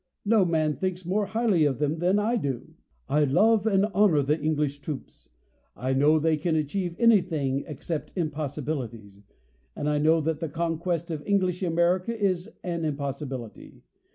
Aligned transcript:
No 0.25 0.45
man 0.45 0.77
thinks 0.77 1.05
more 1.05 1.27
highly 1.27 1.63
of 1.65 1.77
them 1.77 1.99
than 1.99 2.17
I 2.17 2.35
do. 2.35 2.73
I 3.07 3.23
love 3.23 3.67
and 3.67 3.85
honor 3.93 4.23
the 4.23 4.39
En 4.41 4.55
glish 4.55 4.81
troops. 4.81 5.29
1 5.75 5.99
know 5.99 6.17
they 6.17 6.37
can 6.37 6.55
achieve 6.55 6.95
any 6.97 7.21
thing 7.21 7.63
except 7.67 8.11
impossibilities: 8.17 9.21
and 9.75 9.85
1 9.85 10.01
know 10.01 10.19
that 10.19 10.39
the 10.39 10.49
conquest 10.49 11.11
of 11.11 11.21
English 11.27 11.61
America 11.61 12.19
is 12.19 12.49
an 12.63 12.83
impossibility. 12.83 13.83